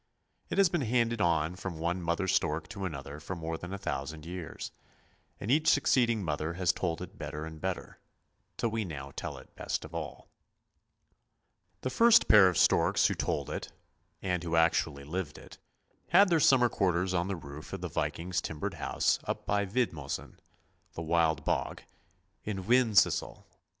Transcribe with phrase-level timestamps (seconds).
[0.49, 3.77] It has been handed on from one mother stork to another for more than a
[3.77, 4.71] thousand years,
[5.39, 7.99] and each succeeding mother has told it better and better,
[8.57, 10.27] till we now tell it best of all.
[11.81, 13.71] The first pair of storks who told it,
[14.23, 15.59] and who actually lived it,
[16.07, 20.39] had their summer quarters on the roof of the Viking's timbered house up by" Vidmosen"
[20.95, 21.83] (the Wild Bog)
[22.43, 23.45] in Wendsyssel.